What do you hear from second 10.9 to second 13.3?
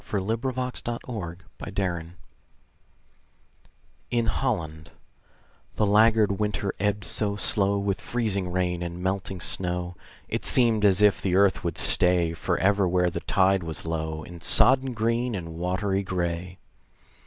if the earth would stay Forever where the